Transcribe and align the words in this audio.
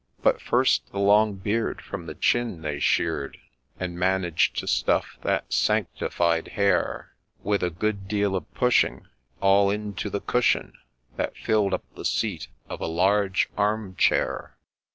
But 0.23 0.41
first 0.41 0.91
the 0.91 0.97
long 0.97 1.35
beard 1.35 1.79
from 1.79 2.07
the 2.07 2.15
chin 2.15 2.63
they 2.63 2.79
shear'd, 2.79 3.37
And 3.79 3.99
managed 3.99 4.57
to 4.57 4.65
stuff 4.65 5.19
that 5.21 5.53
sanctified 5.53 6.47
hair, 6.47 7.13
With 7.43 7.61
a 7.61 7.69
good 7.69 8.07
deal 8.07 8.35
of 8.35 8.51
pushing, 8.55 9.05
all 9.41 9.69
into 9.69 10.09
the 10.09 10.19
cushion 10.21 10.73
That 11.17 11.37
filled 11.37 11.75
up 11.75 11.83
the 11.93 12.03
seat 12.03 12.47
of 12.67 12.81
a 12.81 12.87
large 12.87 13.47
arm 13.55 13.95
chair. 13.95 14.57